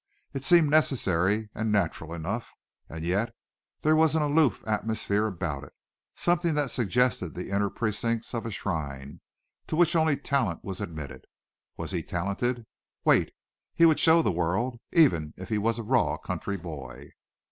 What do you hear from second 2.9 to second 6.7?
yet there was an aloof atmosphere about it, something